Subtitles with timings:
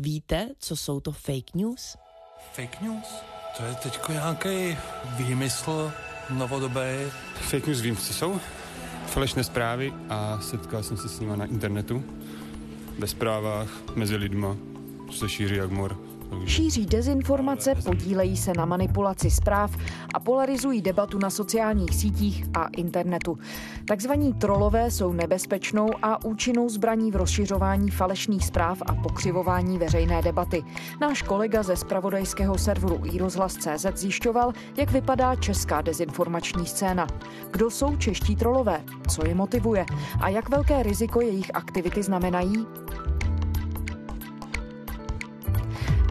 [0.00, 1.96] Víte, co jsou to fake news?
[2.52, 3.06] Fake news?
[3.56, 4.76] To je teď nějaký
[5.16, 5.92] výmysl
[6.30, 6.80] novodobý.
[7.34, 8.40] Fake news vím, co jsou.
[9.06, 12.04] Falešné zprávy a setkal jsem se s nimi na internetu.
[12.98, 14.56] Ve zprávách, mezi lidma,
[15.18, 15.98] se šíří jak mor.
[16.44, 19.76] Šíří dezinformace, podílejí se na manipulaci zpráv
[20.14, 23.38] a polarizují debatu na sociálních sítích a internetu.
[23.84, 30.64] Takzvaní trolové jsou nebezpečnou a účinnou zbraní v rozšiřování falešných zpráv a pokřivování veřejné debaty.
[31.00, 37.06] Náš kolega ze spravodajského serveru iRozhlas.cz zjišťoval, jak vypadá česká dezinformační scéna.
[37.50, 38.84] Kdo jsou čeští trolové?
[39.08, 39.86] Co je motivuje?
[40.20, 42.66] A jak velké riziko jejich aktivity znamenají?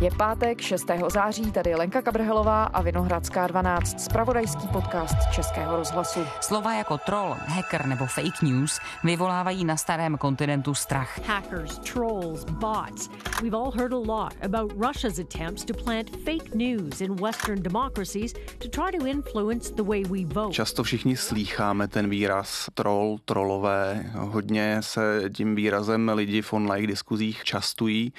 [0.02, 0.86] Je pátek 6.
[1.14, 6.20] září, tady Lenka Kabrhelová a Vinohradská 12, spravodajský podcast Českého rozhlasu.
[6.42, 11.20] Slova jako troll, hacker nebo fake news vyvolávají na starém kontinentu strach.
[11.28, 13.10] Hackers, trolls, bots.
[13.42, 18.34] We've all heard a lot about Russia's attempts to plant fake news in Western democracies
[18.34, 20.54] to try to influence the way we vote.
[20.54, 24.12] Často všichni slýcháme ten výraz troll, trolové.
[24.16, 28.14] Hodně se tím výrazem lidi v online diskuzích častují.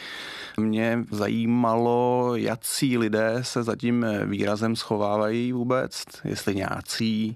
[0.56, 7.34] Mě zajímá zajímalo, jací lidé se za tím výrazem schovávají vůbec, jestli nějací,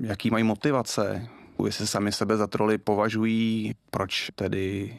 [0.00, 1.28] jaký mají motivace,
[1.66, 4.96] jestli sami sebe za troly považují, proč tedy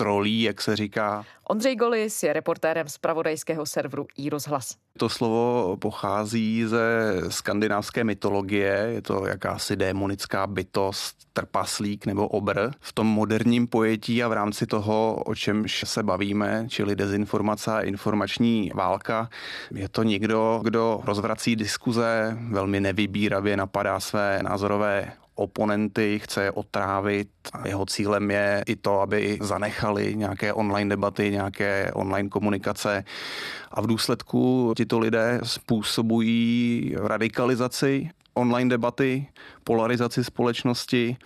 [0.00, 1.24] trolí, jak se říká.
[1.48, 4.76] Ondřej Golis je reportérem z pravodajského serveru iRozhlas.
[4.98, 12.70] To slovo pochází ze skandinávské mytologie, je to jakási démonická bytost, trpaslík nebo obr.
[12.80, 17.80] V tom moderním pojetí a v rámci toho, o čemž se bavíme, čili dezinformace a
[17.80, 19.28] informační válka,
[19.74, 27.28] je to někdo, kdo rozvrací diskuze, velmi nevybíravě napadá své názorové oponenty, chce je otrávit.
[27.64, 33.04] Jeho cílem je i to, aby zanechali nějaké online debaty, nějaké online komunikace
[33.70, 39.26] a v důsledku tito lidé způsobují radikalizaci online debaty,
[39.64, 41.16] polarizaci společnosti.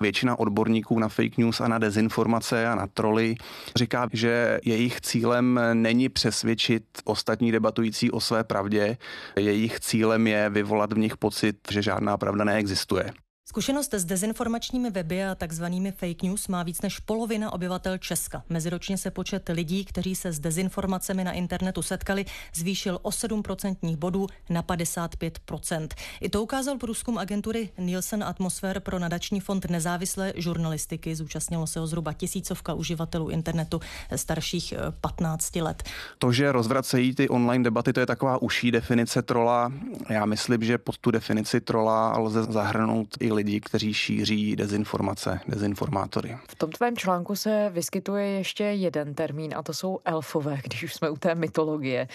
[0.00, 3.34] Většina odborníků na fake news a na dezinformace a na troly
[3.76, 8.96] říká, že jejich cílem není přesvědčit ostatní debatující o své pravdě,
[9.36, 13.12] jejich cílem je vyvolat v nich pocit, že žádná pravda neexistuje.
[13.50, 18.42] Zkušenost s dezinformačními weby a takzvanými fake news má víc než polovina obyvatel Česka.
[18.48, 22.24] Meziročně se počet lidí, kteří se s dezinformacemi na internetu setkali,
[22.54, 25.88] zvýšil o 7% bodů na 55%.
[26.20, 31.16] I to ukázal průzkum agentury Nielsen Atmosfér pro nadační fond nezávislé žurnalistiky.
[31.16, 33.80] Zúčastnilo se ho zhruba tisícovka uživatelů internetu
[34.16, 35.82] starších 15 eh, let.
[36.18, 39.72] To, že rozvracejí ty online debaty, to je taková uší definice trola.
[40.08, 46.38] Já myslím, že pod tu definici trola lze zahrnout i lidí, kteří šíří dezinformace, dezinformátory.
[46.48, 50.94] V tom tvém článku se vyskytuje ještě jeden termín a to jsou elfové, když už
[50.94, 52.08] jsme u té mytologie.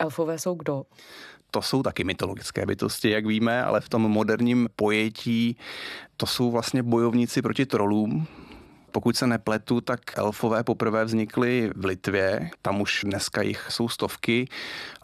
[0.00, 0.84] Elfové jsou kdo?
[1.50, 5.56] to jsou taky mytologické bytosti, jak víme, ale v tom moderním pojetí
[6.16, 8.26] to jsou vlastně bojovníci proti trolům,
[8.92, 14.48] pokud se nepletu, tak elfové poprvé vznikly v Litvě, tam už dneska jich jsou stovky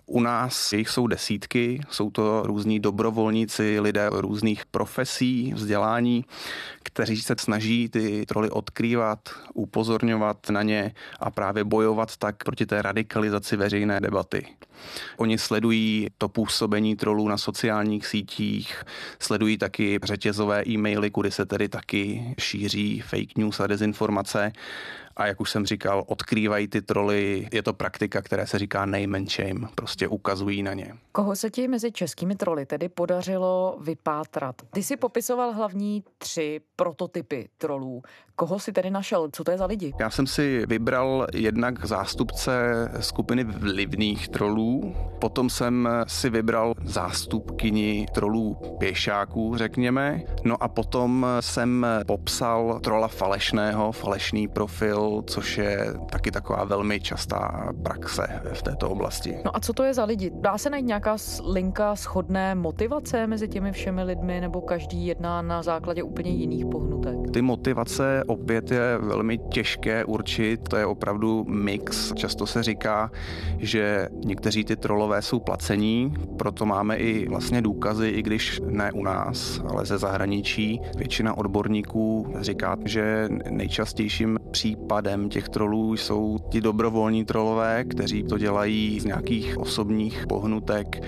[0.07, 6.25] u nás jich jsou desítky, jsou to různí dobrovolníci, lidé různých profesí, vzdělání,
[6.83, 9.19] kteří se snaží ty troly odkrývat,
[9.55, 14.47] upozorňovat na ně a právě bojovat tak proti té radikalizaci veřejné debaty.
[15.17, 18.83] Oni sledují to působení trolů na sociálních sítích,
[19.19, 24.53] sledují taky řetězové e-maily, kudy se tedy taky šíří fake news a dezinformace
[25.17, 27.49] a jak už jsem říkal, odkrývají ty troly.
[27.53, 30.95] Je to praktika, která se říká name and shame, prostě ukazují na ně.
[31.13, 34.63] Koho se ti mezi českými troly tedy podařilo vypátrat?
[34.71, 38.03] Ty si popisoval hlavní tři prototypy trolů.
[38.37, 39.29] Koho si tedy našel?
[39.33, 39.93] Co to je za lidi?
[40.01, 42.53] Já jsem si vybral jednak zástupce
[43.01, 51.87] skupiny vlivných trolů, potom jsem si vybral zástupkyni trolů pěšáků, řekněme, no a potom jsem
[52.07, 59.39] popsal trola falešného, falešný profil, což je taky taková velmi častá praxe v této oblasti.
[59.45, 60.31] No a co to je za lidi?
[60.35, 61.17] Dá se najít nějaká
[61.47, 67.15] linka schodné motivace mezi těmi všemi lidmi, nebo každý jedná na základě úplně jiných pohnutek?
[67.33, 72.13] Ty motivace opět je velmi těžké určit, to je opravdu mix.
[72.15, 73.11] Často se říká,
[73.59, 79.03] že někteří ty trolové jsou placení, proto máme i vlastně důkazy, i když ne u
[79.03, 80.81] nás, ale ze zahraničí.
[80.97, 88.39] Většina odborníků říká, že nejčastějším případem Západem těch trolů jsou ti dobrovolní trolové, kteří to
[88.39, 91.03] dělají z nějakých osobních pohnutek,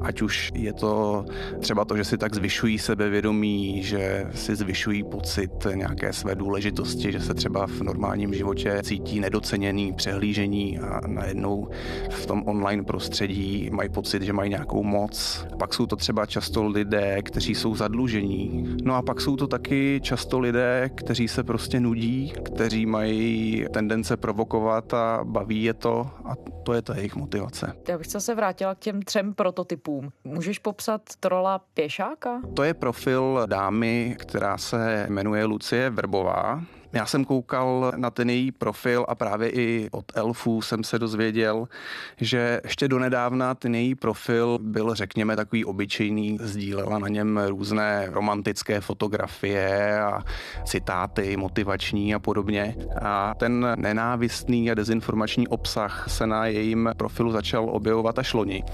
[0.00, 1.24] ať už je to
[1.60, 7.20] třeba to, že si tak zvyšují sebevědomí, že si zvyšují pocit nějaké své důležitosti, že
[7.20, 11.68] se třeba v normálním životě cítí nedoceněný, přehlížení a najednou
[12.10, 15.46] v tom online prostředí mají pocit, že mají nějakou moc.
[15.58, 18.76] Pak jsou to třeba často lidé, kteří jsou zadlužení.
[18.84, 23.23] No a pak jsou to taky často lidé, kteří se prostě nudí, kteří mají
[23.72, 27.72] tendence provokovat a baví je to a to je ta jejich motivace.
[27.88, 30.10] Já bych se vrátila k těm třem prototypům.
[30.24, 32.40] Můžeš popsat trola pěšáka?
[32.54, 36.62] To je profil dámy, která se jmenuje Lucie Verbová.
[36.94, 41.68] Já jsem koukal na ten její profil a právě i od elfů jsem se dozvěděl,
[42.16, 48.80] že ještě donedávna ten její profil byl, řekněme, takový obyčejný, sdílela na něm různé romantické
[48.80, 50.22] fotografie a
[50.64, 52.76] citáty motivační a podobně.
[53.02, 58.64] A ten nenávistný a dezinformační obsah se na jejím profilu začal objevovat až loni.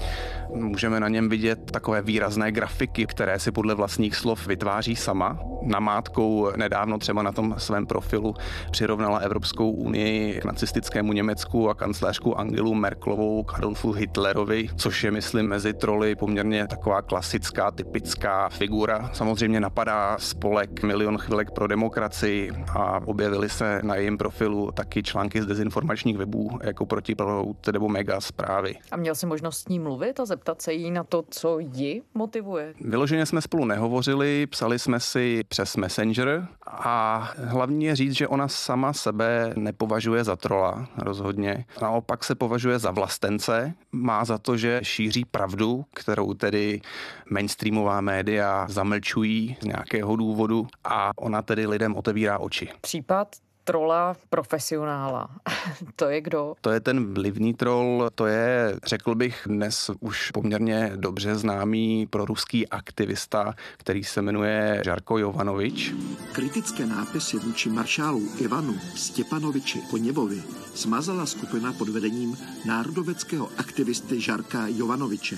[0.53, 5.39] Můžeme na něm vidět takové výrazné grafiky, které si podle vlastních slov vytváří sama.
[5.61, 8.35] Namátkou nedávno třeba na tom svém profilu profilu
[8.71, 15.11] přirovnala Evropskou unii k nacistickému Německu a kancléřku Angelu Merklovou k Adolfu Hitlerovi, což je,
[15.11, 19.09] myslím, mezi troly poměrně taková klasická, typická figura.
[19.13, 25.41] Samozřejmě napadá spolek Milion chvilek pro demokracii a objevily se na jejím profilu taky články
[25.41, 28.75] z dezinformačních webů jako protiprout nebo mega zprávy.
[28.91, 32.01] A měl jsi možnost s ní mluvit a zeptat se jí na to, co ji
[32.13, 32.73] motivuje?
[32.81, 38.93] Vyloženě jsme spolu nehovořili, psali jsme si přes Messenger a hlavně říct, že ona sama
[38.93, 41.65] sebe nepovažuje za trola rozhodně.
[41.81, 43.73] Naopak se považuje za vlastence.
[43.91, 46.81] Má za to, že šíří pravdu, kterou tedy
[47.29, 52.69] mainstreamová média zamlčují z nějakého důvodu a ona tedy lidem otevírá oči.
[52.81, 53.27] Případ
[53.63, 55.29] trola profesionála.
[55.95, 56.53] to je kdo?
[56.61, 62.67] To je ten vlivný troll, to je, řekl bych, dnes už poměrně dobře známý proruský
[62.67, 65.93] aktivista, který se jmenuje Žarko Jovanovič.
[66.31, 70.43] Kritické nápisy vůči maršálu Ivanu Stěpanoviči Koněvovi
[70.73, 75.37] smazala skupina pod vedením národoveckého aktivisty Žarka Jovanoviče.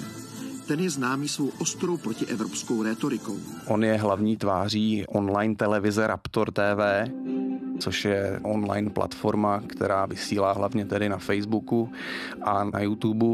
[0.67, 3.37] Ten je známý svou ostrou protievropskou rétorikou.
[3.67, 7.11] On je hlavní tváří online televize Raptor TV,
[7.79, 11.89] což je online platforma, která vysílá hlavně tedy na Facebooku
[12.41, 13.25] a na YouTube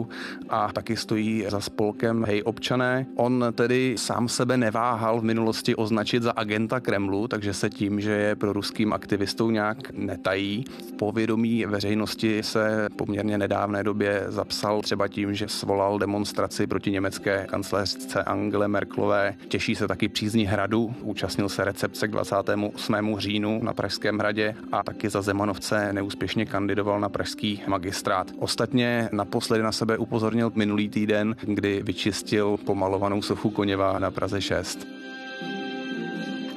[0.50, 3.06] a taky stojí za spolkem Hej občané.
[3.16, 8.12] On tedy sám sebe neváhal v minulosti označit za agenta Kremlu, takže se tím, že
[8.12, 10.66] je pro ruským aktivistou nějak netají.
[10.90, 17.46] V povědomí veřejnosti se poměrně nedávné době zapsal třeba tím, že svolal demonstraci proti německé
[17.50, 19.34] kancléřce Angele Merklové.
[19.48, 23.16] Těší se taky přízní hradu, účastnil se recepce k 28.
[23.18, 28.32] říjnu na Pražském hradě vládě a taky za Zemanovce neúspěšně kandidoval na pražský magistrát.
[28.40, 34.88] Ostatně naposledy na sebe upozornil minulý týden, kdy vyčistil pomalovanou sochu Koněva na Praze 6.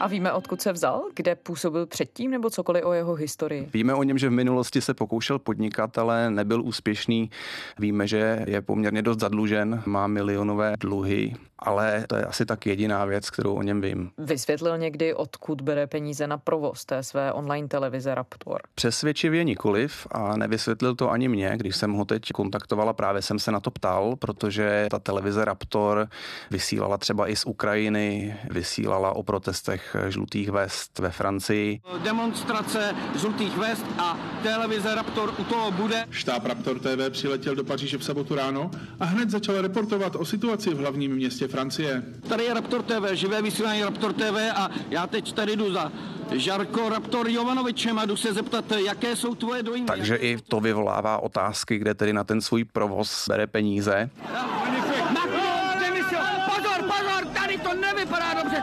[0.02, 1.02] A víme, odkud se vzal?
[1.14, 3.68] Kde působil předtím nebo cokoliv o jeho historii?
[3.72, 7.30] Víme o něm, že v minulosti se pokoušel podnikat, ale nebyl úspěšný.
[7.78, 11.34] Víme, že je poměrně dost zadlužen, má milionové dluhy
[11.64, 14.10] ale to je asi tak jediná věc, kterou o něm vím.
[14.18, 18.60] Vysvětlil někdy, odkud bere peníze na provoz té své online televize Raptor?
[18.74, 23.52] Přesvědčivě nikoliv a nevysvětlil to ani mě, když jsem ho teď kontaktovala, právě jsem se
[23.52, 26.08] na to ptal, protože ta televize Raptor
[26.50, 31.80] vysílala třeba i z Ukrajiny, vysílala o protestech žlutých vest ve Francii.
[32.04, 36.04] Demonstrace žlutých vest a televize Raptor u toho bude.
[36.10, 40.74] Štáb Raptor TV přiletěl do Paříže v sobotu ráno a hned začal reportovat o situaci
[40.74, 42.02] v hlavním městě Francie.
[42.28, 45.92] Tady je Raptor TV, živé vysílání Raptor TV a já teď tady jdu za
[46.30, 49.86] Žarko Raptor Jovanovičem a jdu se zeptat, jaké jsou tvoje dojmy.
[49.86, 54.10] Takže i to vyvolává otázky, kde tedy na ten svůj provoz bere peníze.
[56.46, 58.62] Pozor, pozor, tady to nevypadá dobře.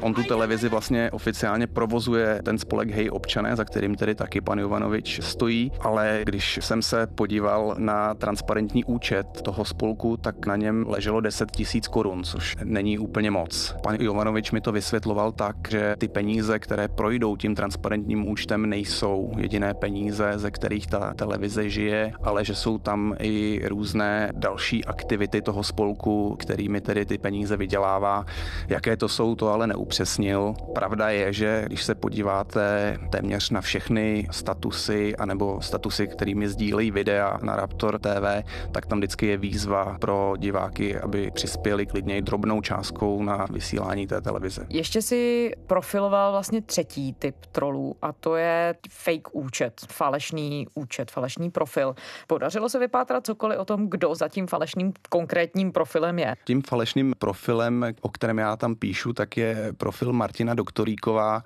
[0.00, 4.58] On tu televizi vlastně oficiálně provozuje ten spolek Hej občané, za kterým tedy taky pan
[4.58, 10.84] Jovanovič stojí, ale když jsem se podíval na transparentní účet toho spolku, tak na něm
[10.88, 13.74] leželo 10 tisíc korun, což není úplně moc.
[13.82, 19.32] Pan Jovanovič mi to vysvětloval tak, že ty peníze, které projdou tím transparentním účtem, nejsou
[19.38, 25.42] jediné peníze, ze kterých ta televize žije, ale že jsou tam i různé další aktivity
[25.42, 28.24] toho spolku, kterými tedy ty peníze vydělává.
[28.68, 30.54] Jaké to jsou, to ale neuplatňuje upřesnil.
[30.74, 37.38] Pravda je, že když se podíváte téměř na všechny statusy anebo statusy, kterými sdílejí videa
[37.42, 43.22] na Raptor TV, tak tam vždycky je výzva pro diváky, aby přispěli klidně drobnou částkou
[43.22, 44.66] na vysílání té televize.
[44.68, 51.50] Ještě si profiloval vlastně třetí typ trolů a to je fake účet, falešný účet, falešný
[51.50, 51.94] profil.
[52.26, 56.34] Podařilo se vypátrat cokoliv o tom, kdo za tím falešným konkrétním profilem je?
[56.44, 61.42] Tím falešným profilem, o kterém já tam píšu, tak je profil Martina Doktoríková.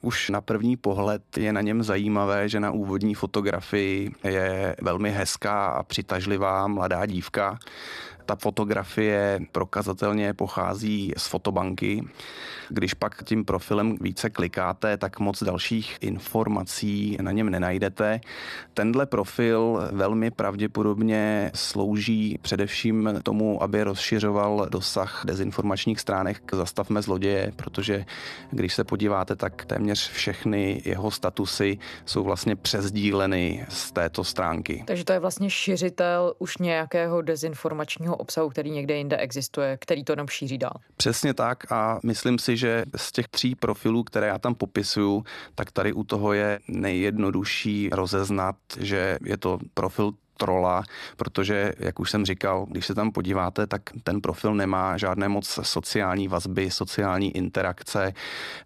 [0.00, 5.66] Už na první pohled je na něm zajímavé, že na úvodní fotografii je velmi hezká
[5.66, 7.58] a přitažlivá mladá dívka.
[8.26, 12.04] Ta fotografie prokazatelně pochází z fotobanky.
[12.68, 18.20] Když pak tím profilem více klikáte, tak moc dalších informací na něm nenajdete.
[18.74, 28.04] Tenhle profil velmi pravděpodobně slouží především tomu, aby rozšiřoval dosah dezinformačních stránek Zastavme zloděje, protože
[28.50, 34.84] když se podíváte, tak téměř všechny jeho statusy jsou vlastně přezdíleny z této stránky.
[34.86, 40.16] Takže to je vlastně šiřitel už nějakého dezinformačního obsahu, který někde jinde existuje, který to
[40.16, 40.74] nám šíří dál.
[40.96, 45.70] Přesně tak a myslím si, že z těch tří profilů, které já tam popisuju, tak
[45.72, 50.82] tady u toho je nejjednodušší rozeznat, že je to profil trola,
[51.16, 55.58] protože, jak už jsem říkal, když se tam podíváte, tak ten profil nemá žádné moc
[55.62, 58.12] sociální vazby, sociální interakce.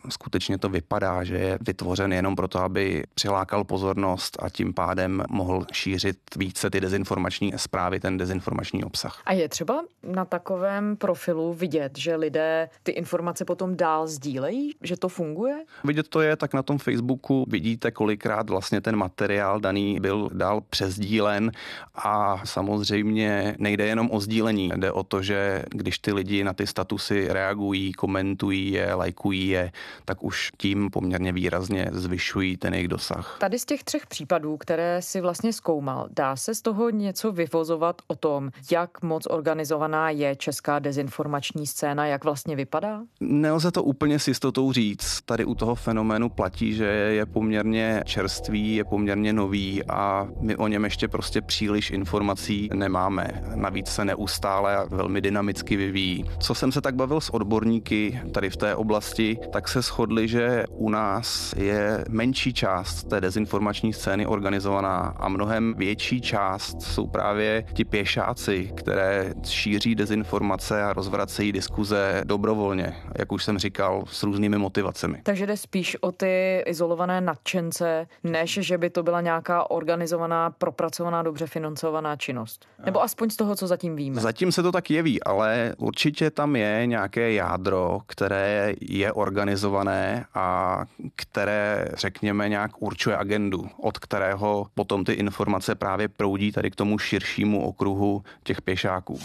[0.09, 5.67] Skutečně to vypadá, že je vytvořen jenom proto, aby přilákal pozornost a tím pádem mohl
[5.73, 9.23] šířit více ty dezinformační zprávy, ten dezinformační obsah.
[9.27, 14.97] A je třeba na takovém profilu vidět, že lidé ty informace potom dál sdílejí, že
[14.97, 15.65] to funguje?
[15.85, 20.61] Vidět to je, tak na tom Facebooku vidíte, kolikrát vlastně ten materiál daný byl dál
[20.61, 21.53] přezdílen
[21.95, 26.67] a samozřejmě nejde jenom o sdílení, jde o to, že když ty lidi na ty
[26.67, 29.73] statusy reagují, komentují je, lajkují je,
[30.05, 33.37] tak už tím poměrně výrazně zvyšují ten jejich dosah.
[33.41, 38.03] Tady z těch třech případů, které si vlastně zkoumal, dá se z toho něco vyvozovat
[38.07, 43.03] o tom, jak moc organizovaná je česká dezinformační scéna, jak vlastně vypadá?
[43.21, 45.21] Nelze to úplně s jistotou říct.
[45.25, 50.69] Tady u toho fenoménu platí, že je poměrně čerstvý, je poměrně nový a my o
[50.69, 53.43] něm ještě prostě příliš informací nemáme.
[53.55, 56.25] Navíc se neustále a velmi dynamicky vyvíjí.
[56.39, 60.65] Co jsem se tak bavil s odborníky tady v té oblasti, tak se shodli, že
[60.71, 67.65] u nás je menší část té dezinformační scény organizovaná a mnohem větší část jsou právě
[67.73, 74.59] ti pěšáci, které šíří dezinformace a rozvracejí diskuze dobrovolně, jak už jsem říkal, s různými
[74.59, 75.21] motivacemi.
[75.23, 81.23] Takže jde spíš o ty izolované nadšence, než že by to byla nějaká organizovaná, propracovaná,
[81.23, 82.67] dobře dobře financovaná činnost.
[82.85, 84.21] Nebo aspoň z toho, co zatím víme.
[84.21, 90.79] Zatím se to tak jeví, ale určitě tam je nějaké jádro, které je organizované a
[91.17, 96.99] které, řekněme, nějak určuje agendu, od kterého potom ty informace právě proudí tady k tomu
[96.99, 99.19] širšímu okruhu těch pěšáků.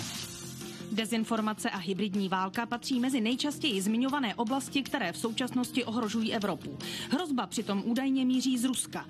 [0.91, 6.77] Dezinformace a hybridní válka patří mezi nejčastěji zmiňované oblasti, které v současnosti ohrožují Evropu.
[7.11, 9.05] Hrozba přitom údajně míří z Ruska.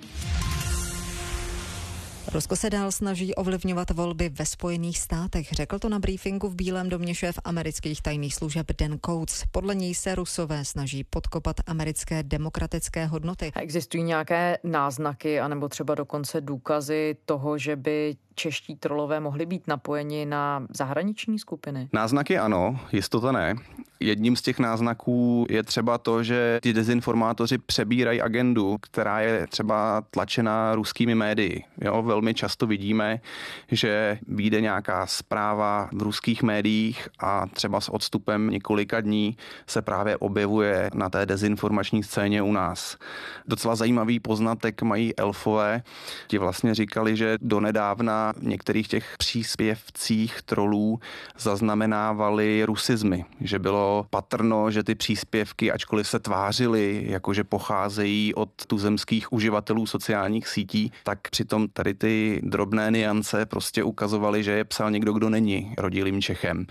[2.38, 6.89] Rusko se dál snaží ovlivňovat volby ve Spojených státech, řekl to na briefingu v Bílém
[6.89, 9.44] domě šéf amerických tajných služeb Dan Coates.
[9.51, 13.51] Podle něj se Rusové snaží podkopat americké demokratické hodnoty.
[13.56, 20.25] Existují nějaké náznaky, anebo třeba dokonce důkazy toho, že by čeští trolové mohli být napojeni
[20.25, 21.89] na zahraniční skupiny?
[21.94, 23.56] Náznaky ano, jistota ne.
[24.00, 30.03] Jedním z těch náznaků je třeba to, že ti dezinformátoři přebírají agendu, která je třeba
[30.12, 31.63] tlačena ruskými médii.
[31.82, 33.20] Jo, velmi často vidíme,
[33.72, 40.17] že vyjde nějaká zpráva v ruských médiích a třeba s odstupem několika dní se právě
[40.17, 42.98] objevuje na té dezinformační scéně u nás.
[43.48, 45.82] Docela zajímavý poznatek mají elfové.
[46.27, 51.00] Ti vlastně říkali, že donedávna v některých těch příspěvcích trolů
[51.38, 59.34] zaznamenávali rusizmy, že bylo patrno, že ty příspěvky, ačkoliv se tvářily, jakože pocházejí od tuzemských
[59.34, 65.13] uživatelů sociálních sítí, tak přitom tady ty drobné niance prostě ukazovaly, že je psal někdo,
[65.13, 66.65] kdo není rodilým Čechem.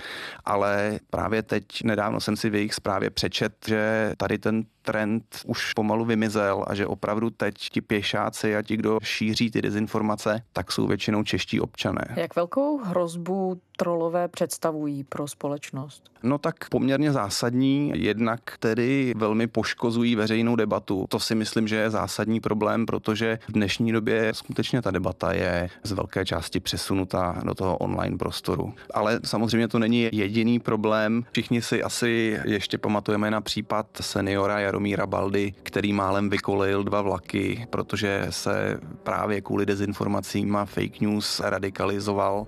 [0.44, 5.72] Ale právě teď nedávno jsem si v jejich zprávě přečet, že tady ten trend už
[5.72, 10.72] pomalu vymizel a že opravdu teď ti pěšáci a ti, kdo šíří ty dezinformace, tak
[10.72, 12.14] jsou většinou čeští čeští občané.
[12.16, 16.10] Jak velkou hrozbu trolové představují pro společnost?
[16.22, 21.06] No tak poměrně zásadní, jednak tedy velmi poškozují veřejnou debatu.
[21.08, 25.68] To si myslím, že je zásadní problém, protože v dnešní době skutečně ta debata je
[25.82, 28.74] z velké části přesunuta do toho online prostoru.
[28.94, 31.24] Ale samozřejmě to není jediný problém.
[31.32, 37.66] Všichni si asi ještě pamatujeme na případ seniora Jaromíra Baldy, který málem vykolejil dva vlaky,
[37.70, 42.46] protože se právě kvůli dezinformacím a fake news radikalizoval.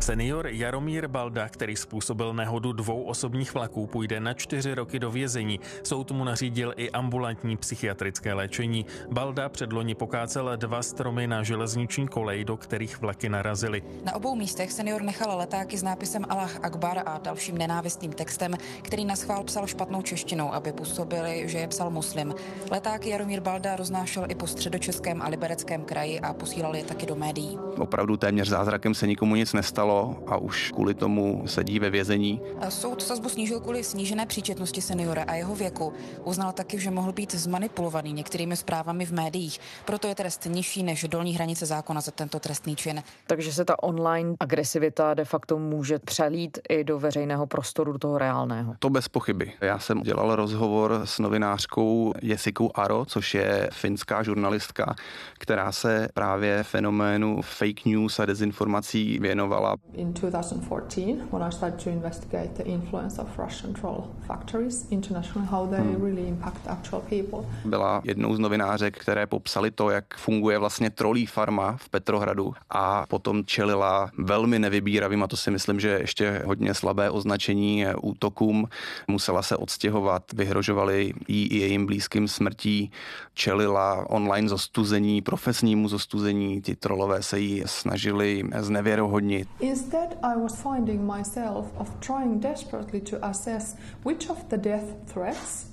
[0.00, 5.60] Senior Jaromír Balda, který způsobil nehodu dvou osobních vlaků, půjde na čtyři roky do vězení.
[5.82, 8.86] Soud mu nařídil i ambulantní psychiatrické léčení.
[9.10, 13.82] Balda předloni pokácel dva stromy na železniční kolej, do kterých vlaky narazily.
[14.04, 19.04] Na obou místech senior nechal letáky s nápisem Allah Akbar a dalším nenávistným textem, který
[19.04, 22.34] na schvál psal špatnou češtinou, aby působili, že je psal muslim.
[22.70, 27.14] Letáky Jaromír Balda roznášel i po středočeském a libereckém kraji a posílal je taky do
[27.16, 27.58] médií.
[27.78, 32.40] Opravdu téměř zázrakem se nikomu nic nestalo stalo a už kvůli tomu sedí ve vězení.
[32.68, 35.92] Soud sazbu snížil kvůli snížené příčetnosti seniora a jeho věku.
[36.24, 39.60] Uznal taky, že mohl být zmanipulovaný některými zprávami v médiích.
[39.84, 43.02] Proto je trest nižší než dolní hranice zákona za tento trestný čin.
[43.26, 48.18] Takže se ta online agresivita de facto může přelít i do veřejného prostoru, do toho
[48.18, 48.74] reálného.
[48.78, 49.52] To bez pochyby.
[49.60, 54.94] Já jsem dělal rozhovor s novinářkou Jessikou Aro, což je finská žurnalistka,
[55.38, 61.90] která se právě fenoménu fake news a dezinformací věnovala In 2014, when I started to
[61.90, 66.04] investigate the influence of Russian troll factories internationally, how they hmm.
[66.04, 67.38] really impact actual people.
[67.64, 73.06] Byla jednou z novinářek, které popsali to, jak funguje vlastně trolí farma v Petrohradu a
[73.06, 78.68] potom čelila velmi nevybíravým, a to si myslím, že ještě hodně slabé označení útokům.
[79.08, 82.90] Musela se odstěhovat, vyhrožovali jí i jejím blízkým smrtí,
[83.34, 89.48] čelila online zostuzení, profesnímu zostuzení, ti trolové se jí snažili znevěrohodnit.
[89.70, 95.66] Instead, I was finding myself of trying desperately to assess which of the death threats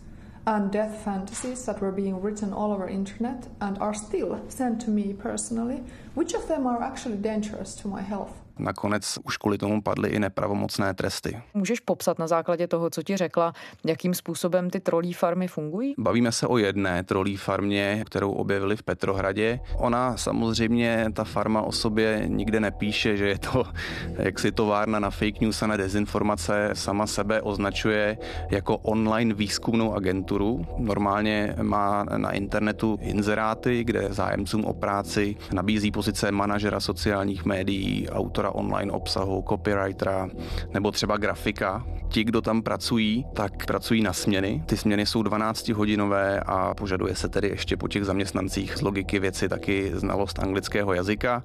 [0.45, 4.91] and death fantasies that were being written all over internet and are still sent to
[4.91, 8.39] me personally, which of them are actually dangerous to my health.
[8.59, 11.41] Nakonec už kvůli tomu padly i nepravomocné tresty.
[11.53, 13.53] Můžeš popsat na základě toho, co ti řekla,
[13.85, 15.93] jakým způsobem ty trolí farmy fungují?
[15.97, 19.59] Bavíme se o jedné trolí farmě, kterou objevili v Petrohradě.
[19.75, 23.63] Ona samozřejmě, ta farma o sobě nikde nepíše, že je to
[24.17, 26.69] jaksi továrna na fake news a na dezinformace.
[26.73, 28.17] Sama sebe označuje
[28.51, 30.65] jako online výzkumnou agenturu.
[30.77, 38.46] Normálně má na internetu inzeráty, kde zájemcům o práci nabízí pozice manažera sociálních médií, autora
[38.47, 40.29] autora online obsahu, copywritera
[40.73, 41.83] nebo třeba grafika.
[42.09, 44.63] Ti, kdo tam pracují, tak pracují na směny.
[44.65, 49.19] Ty směny jsou 12 hodinové a požaduje se tedy ještě po těch zaměstnancích z logiky
[49.19, 51.43] věci taky znalost anglického jazyka.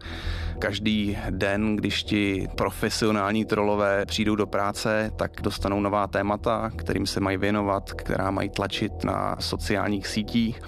[0.58, 7.20] Každý den, když ti profesionální trolové přijdou do práce, tak dostanou nová témata, kterým se
[7.20, 10.60] mají věnovat, která mají tlačit na sociálních sítích.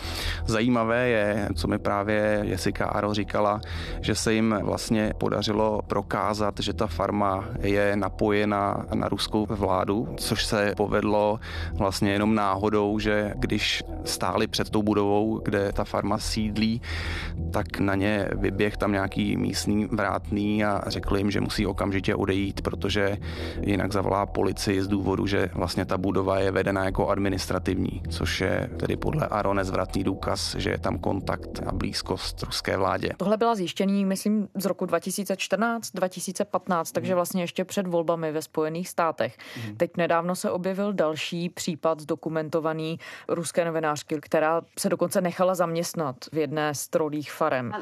[0.47, 3.61] Zajímavé je, co mi právě Jessica Aro říkala,
[4.01, 10.09] že se jim vlastně podařilo prokázat, ukázat, že ta farma je napojena na ruskou vládu,
[10.17, 11.41] což se povedlo
[11.73, 16.81] vlastně jenom náhodou, že když stáli před tou budovou, kde ta farma sídlí,
[17.53, 22.61] tak na ně vyběh tam nějaký místní vrátný a řekl jim, že musí okamžitě odejít,
[22.61, 23.17] protože
[23.61, 28.71] jinak zavolá policii z důvodu, že vlastně ta budova je vedena jako administrativní, což je
[28.77, 33.11] tedy podle Aro nezvratný důkaz, že je tam kontakt a blízkost ruské vládě.
[33.17, 36.14] Tohle byla zjištění, myslím, z roku 2014, 2015,
[36.93, 37.17] takže mhm.
[37.17, 39.37] vlastně ještě před volbami ve Spojených státech.
[39.67, 39.77] Mm.
[39.77, 42.99] Teď nedávno se objevil další případ zdokumentovaný
[43.29, 47.73] ruské novinářky, která se dokonce nechala zaměstnat v jedné z trolích farem.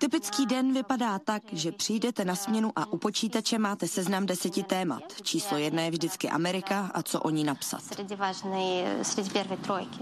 [0.00, 5.02] Typický den vypadá tak, že přijdete na směnu a u počítače máte seznam deseti témat.
[5.22, 7.82] Číslo jedna je vždycky Amerika a co o ní napsat.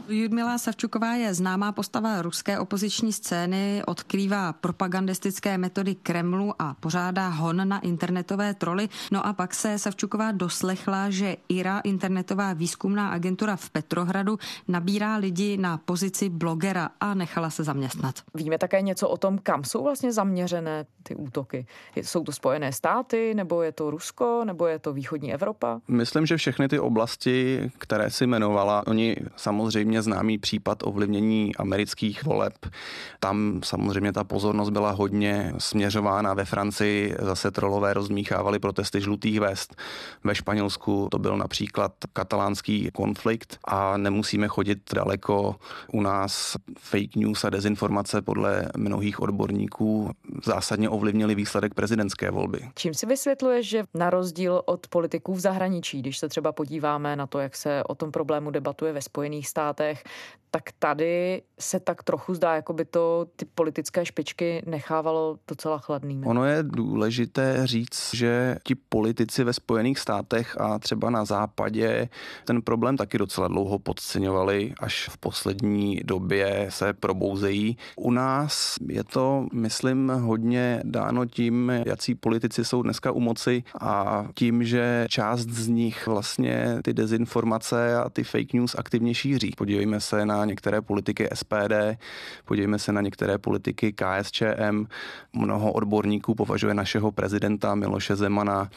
[0.09, 7.69] Judmila Savčuková je známá postava ruské opoziční scény, odkrývá propagandistické metody Kremlu a pořádá hon
[7.69, 8.89] na internetové troly.
[9.13, 15.57] No a pak se Savčuková doslechla, že IRA, internetová výzkumná agentura v Petrohradu, nabírá lidi
[15.57, 18.15] na pozici blogera a nechala se zaměstnat.
[18.35, 21.67] Víme také něco o tom, kam jsou vlastně zaměřené ty útoky.
[21.97, 25.81] Jsou to Spojené státy, nebo je to Rusko, nebo je to východní Evropa?
[25.89, 32.53] Myslím, že všechny ty oblasti, které si jmenovala, oni samozřejmě známý případ ovlivnění amerických voleb.
[33.21, 35.53] Tam samozřejmě ta pozornost byla hodně
[35.91, 39.77] směřována ve Francii, zase trolové rozmíchávali protesty žlutých vest.
[40.25, 45.57] Ve Španělsku to byl například katalánský konflikt a nemusíme chodit daleko.
[45.93, 50.11] U nás fake news a dezinformace podle mnohých odborníků
[50.45, 52.61] zásadně ovlivnili výsledek prezidentské volby.
[52.75, 57.27] Čím si vysvětluje, že na rozdíl od politiků v zahraničí, když se třeba podíváme na
[57.27, 60.05] to, jak se o tom problému debatuje ve Spojených státech,
[60.51, 66.27] tak tady se tak trochu zdá, jako by to ty politické špičky nechávalo docela chladnými.
[66.27, 72.09] Ono je důležité říct, že ti politici ve Spojených státech a třeba na západě
[72.45, 77.77] ten problém taky docela dlouho podceňovali, až v poslední době se probouzejí.
[77.97, 84.27] U nás je to, myslím, hodně dáno tím, jaký politici jsou dneska u moci a
[84.35, 89.53] tím, že část z nich vlastně ty dezinformace a ty fake news aktivně šíří.
[89.57, 91.99] Podívejme se na některé politiky SPD,
[92.45, 94.85] podívejme se na některé politiky KSČM.
[95.33, 98.71] Mnoho odborníků považuje našeho prezidenta Miloše Zemana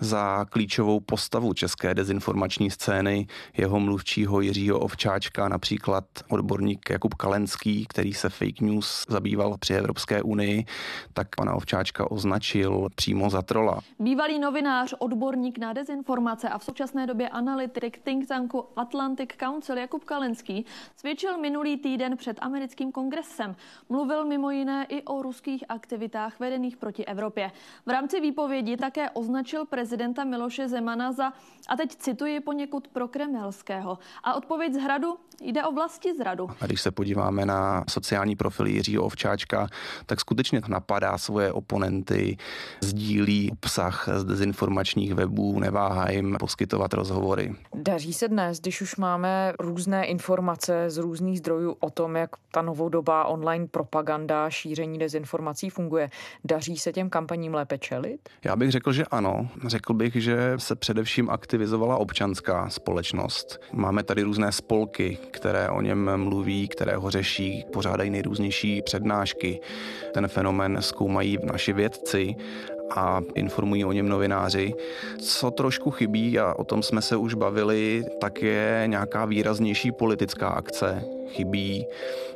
[0.00, 3.26] za klíčovou postavu české dezinformační scény.
[3.56, 10.22] Jeho mluvčího Jiřího Ovčáčka, například odborník Jakub Kalenský, který se fake news zabýval při Evropské
[10.22, 10.64] unii,
[11.12, 13.80] tak pana Ovčáčka označil přímo za trola.
[13.98, 20.04] Bývalý novinář, odborník na dezinformace a v současné době analytik think tanku Atlantic Council Jakub
[20.04, 20.64] Kalenský
[20.96, 23.56] svědčil minulý týden před americkým kongresem.
[23.88, 27.52] Mluvil mimo jiné i o ruských aktivitách vedených proti Evropě.
[27.86, 31.32] V rámci výpovědi také označil prezidenta Miloše Zemana za,
[31.68, 36.48] a teď cituji poněkud prokremelského, a odpověď z hradu jde o vlasti zradu.
[36.60, 39.68] A když se podíváme na sociální profil Jiřího Ovčáčka,
[40.06, 42.36] tak skutečně napadá svoje oponenty,
[42.80, 47.54] sdílí obsah z dezinformačních webů, neváhá jim poskytovat rozhovory.
[47.74, 52.62] Daří se dnes, když už máme různé informace z různých zdrojů o tom, jak ta
[52.62, 56.10] novodobá online propaganda, šíření dezinformací funguje,
[56.44, 58.28] daří se těm kampaním lépe čelit?
[58.44, 59.48] Já bych řekl, že ano.
[59.66, 63.60] Řekl bych, že se především aktivizovala občanská společnost.
[63.72, 69.60] Máme tady různé spolky, které o něm mluví, které ho řeší, pořádají nejrůznější přednášky.
[70.14, 72.34] Ten fenomen zkoumají naši vědci
[72.90, 74.74] a informují o něm novináři.
[75.18, 80.48] Co trošku chybí, a o tom jsme se už bavili, tak je nějaká výraznější politická
[80.48, 81.86] akce, chybí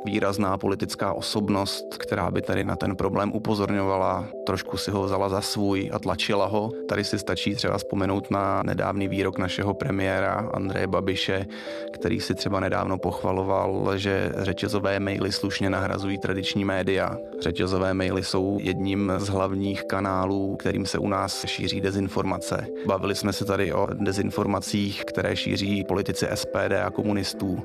[0.05, 5.40] výrazná politická osobnost, která by tady na ten problém upozorňovala, trošku si ho vzala za
[5.40, 6.70] svůj a tlačila ho.
[6.88, 11.46] Tady si stačí třeba vzpomenout na nedávný výrok našeho premiéra Andreje Babiše,
[11.92, 17.16] který si třeba nedávno pochvaloval, že řetězové maily slušně nahrazují tradiční média.
[17.40, 22.66] Řetězové maily jsou jedním z hlavních kanálů, kterým se u nás šíří dezinformace.
[22.87, 27.62] Bavili jsme se tady o dezinformacích, které šíří politici SPD a komunistů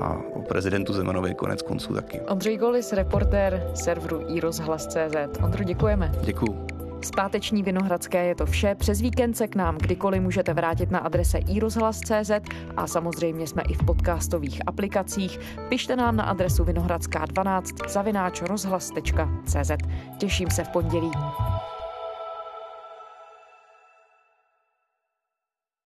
[0.00, 2.20] a o prezidentu Zemanovi konec konců taky.
[2.20, 5.42] Ondřej Golis, reportér serveru iRozhlas.cz.
[5.44, 6.12] Ondro, děkujeme.
[6.22, 6.66] Děkuju.
[7.04, 8.74] Zpáteční Vinohradské je to vše.
[8.74, 12.30] Přes víkend se k nám kdykoliv můžete vrátit na adrese iRozhlas.cz
[12.76, 15.40] a samozřejmě jsme i v podcastových aplikacích.
[15.68, 19.70] Pište nám na adresu vinohradská12 zavináč rozhlas.cz.
[20.18, 21.10] Těším se v pondělí.